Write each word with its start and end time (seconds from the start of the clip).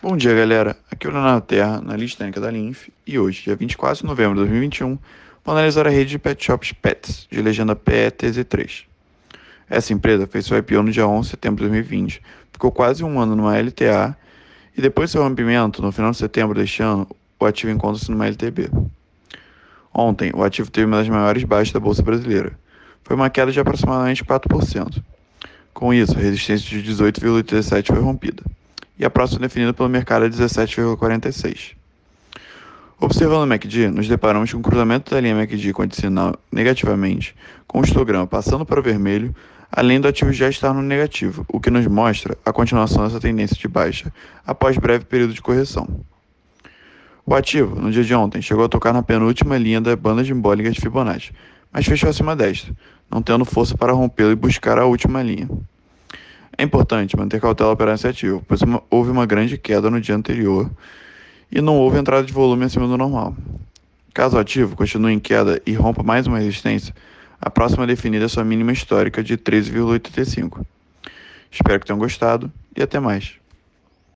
Bom 0.00 0.16
dia, 0.16 0.32
galera. 0.32 0.76
Aqui 0.88 1.08
é 1.08 1.10
o 1.10 1.12
Leonardo 1.12 1.44
Terra, 1.44 1.80
na 1.80 1.96
lista 1.96 2.18
técnica 2.18 2.40
da 2.40 2.52
Linf, 2.52 2.86
e 3.04 3.18
hoje, 3.18 3.42
dia 3.42 3.56
24 3.56 4.02
de 4.02 4.06
novembro 4.06 4.34
de 4.34 4.42
2021, 4.42 4.96
vou 5.44 5.52
analisar 5.56 5.88
a 5.88 5.90
rede 5.90 6.10
de 6.10 6.20
pet 6.20 6.44
shops 6.44 6.70
Pets, 6.70 7.26
de 7.28 7.42
legenda 7.42 7.74
PETZ3. 7.74 8.84
Essa 9.68 9.92
empresa 9.92 10.24
fez 10.28 10.46
seu 10.46 10.56
IPO 10.56 10.84
no 10.84 10.92
dia 10.92 11.04
11 11.04 11.22
de 11.22 11.30
setembro 11.30 11.64
de 11.64 11.70
2020, 11.70 12.22
ficou 12.52 12.70
quase 12.70 13.02
um 13.02 13.18
ano 13.18 13.34
numa 13.34 13.58
LTA, 13.58 14.16
e 14.76 14.80
depois 14.80 15.10
do 15.10 15.14
seu 15.14 15.22
rompimento, 15.24 15.82
no 15.82 15.90
final 15.90 16.12
de 16.12 16.16
setembro 16.16 16.56
deste 16.56 16.80
ano, 16.80 17.04
o 17.40 17.44
ativo 17.44 17.72
encontra-se 17.72 18.08
numa 18.08 18.28
LTB. 18.28 18.70
Ontem, 19.92 20.30
o 20.32 20.44
ativo 20.44 20.70
teve 20.70 20.86
uma 20.86 20.98
das 20.98 21.08
maiores 21.08 21.42
baixas 21.42 21.72
da 21.72 21.80
Bolsa 21.80 22.04
Brasileira. 22.04 22.56
Foi 23.02 23.16
uma 23.16 23.28
queda 23.28 23.50
de 23.50 23.58
aproximadamente 23.58 24.24
4%. 24.24 25.02
Com 25.74 25.92
isso, 25.92 26.16
a 26.16 26.20
resistência 26.20 26.80
de 26.80 26.88
18,37 26.88 27.88
foi 27.88 28.00
rompida 28.00 28.44
e 28.98 29.04
a 29.04 29.10
próxima 29.10 29.40
definida 29.40 29.72
pelo 29.72 29.88
mercado 29.88 30.24
é 30.24 30.28
17,46. 30.28 31.76
Observando 33.00 33.44
o 33.44 33.46
MACD, 33.46 33.88
nos 33.90 34.08
deparamos 34.08 34.52
com 34.52 34.58
o 34.58 34.62
cruzamento 34.62 35.14
da 35.14 35.20
linha 35.20 35.36
MACD 35.36 35.72
condicional 35.72 36.34
negativamente, 36.50 37.34
com 37.66 37.80
o 37.80 37.84
histograma 37.84 38.26
passando 38.26 38.66
para 38.66 38.80
o 38.80 38.82
vermelho, 38.82 39.32
além 39.70 40.00
do 40.00 40.08
ativo 40.08 40.32
já 40.32 40.48
estar 40.48 40.74
no 40.74 40.82
negativo, 40.82 41.46
o 41.48 41.60
que 41.60 41.70
nos 41.70 41.86
mostra 41.86 42.36
a 42.44 42.52
continuação 42.52 43.04
dessa 43.04 43.20
tendência 43.20 43.56
de 43.56 43.68
baixa 43.68 44.12
após 44.44 44.76
breve 44.76 45.04
período 45.04 45.32
de 45.32 45.40
correção. 45.40 45.86
O 47.24 47.34
ativo, 47.34 47.78
no 47.78 47.92
dia 47.92 48.02
de 48.02 48.14
ontem, 48.14 48.40
chegou 48.42 48.64
a 48.64 48.68
tocar 48.68 48.92
na 48.92 49.02
penúltima 49.02 49.58
linha 49.58 49.80
da 49.80 49.94
banda 49.94 50.24
de 50.24 50.32
embólica 50.32 50.70
de 50.70 50.80
Fibonacci, 50.80 51.32
mas 51.70 51.86
fechou 51.86 52.08
acima 52.08 52.34
desta, 52.34 52.74
não 53.10 53.22
tendo 53.22 53.44
força 53.44 53.76
para 53.76 53.92
rompê-lo 53.92 54.32
e 54.32 54.34
buscar 54.34 54.78
a 54.78 54.86
última 54.86 55.22
linha. 55.22 55.48
É 56.60 56.64
importante 56.64 57.16
manter 57.16 57.40
cautela 57.40 57.76
ativa, 58.08 58.42
pois 58.48 58.62
uma, 58.62 58.82
houve 58.90 59.12
uma 59.12 59.24
grande 59.24 59.56
queda 59.56 59.88
no 59.88 60.00
dia 60.00 60.16
anterior 60.16 60.68
e 61.52 61.60
não 61.60 61.76
houve 61.76 61.98
entrada 61.98 62.26
de 62.26 62.32
volume 62.32 62.64
acima 62.64 62.88
do 62.88 62.98
normal. 62.98 63.36
Caso 64.12 64.36
o 64.36 64.40
ativo 64.40 64.74
continue 64.74 65.12
em 65.12 65.20
queda 65.20 65.62
e 65.64 65.72
rompa 65.74 66.02
mais 66.02 66.26
uma 66.26 66.40
resistência, 66.40 66.92
a 67.40 67.48
próxima 67.48 67.86
definida 67.86 68.24
é 68.24 68.28
sua 68.28 68.42
mínima 68.42 68.72
histórica 68.72 69.22
de 69.22 69.38
13,85. 69.38 70.66
Espero 71.48 71.78
que 71.78 71.86
tenham 71.86 71.98
gostado 71.98 72.52
e 72.76 72.82
até 72.82 72.98
mais. 72.98 73.34